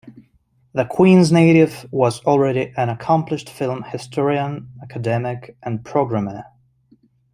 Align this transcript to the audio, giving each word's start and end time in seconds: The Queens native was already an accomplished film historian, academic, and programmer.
The 0.73 0.85
Queens 0.85 1.31
native 1.31 1.85
was 1.93 2.21
already 2.23 2.73
an 2.75 2.89
accomplished 2.89 3.51
film 3.51 3.83
historian, 3.83 4.71
academic, 4.81 5.55
and 5.61 5.85
programmer. 5.85 6.45